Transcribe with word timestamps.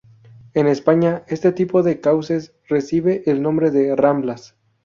En 0.55 0.65
España 0.65 1.21
este 1.27 1.51
tipo 1.51 1.83
de 1.83 2.01
cauces 2.01 2.55
recibe 2.67 3.21
el 3.27 3.43
nombre 3.43 3.69
de 3.69 3.95
ramblas. 3.95 4.55